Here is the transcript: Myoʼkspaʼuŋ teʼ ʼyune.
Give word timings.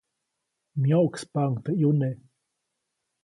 Myoʼkspaʼuŋ 0.81 1.53
teʼ 1.63 1.75
ʼyune. 1.79 2.09